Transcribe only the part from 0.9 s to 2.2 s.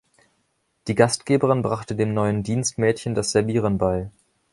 Gastgeberin brachte dem